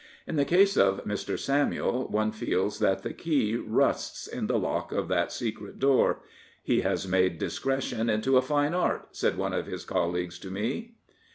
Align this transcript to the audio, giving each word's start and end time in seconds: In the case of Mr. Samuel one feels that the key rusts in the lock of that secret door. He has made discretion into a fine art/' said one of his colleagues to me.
In 0.25 0.35
the 0.35 0.45
case 0.45 0.77
of 0.77 1.03
Mr. 1.05 1.37
Samuel 1.37 2.07
one 2.07 2.31
feels 2.31 2.79
that 2.79 3.03
the 3.03 3.13
key 3.13 3.55
rusts 3.55 4.25
in 4.25 4.47
the 4.47 4.57
lock 4.57 4.91
of 4.91 5.09
that 5.09 5.31
secret 5.31 5.77
door. 5.77 6.21
He 6.63 6.81
has 6.81 7.07
made 7.07 7.37
discretion 7.37 8.09
into 8.09 8.35
a 8.35 8.41
fine 8.41 8.71
art/' 8.71 9.09
said 9.11 9.37
one 9.37 9.53
of 9.53 9.67
his 9.67 9.85
colleagues 9.85 10.39
to 10.39 10.49
me. 10.49 10.95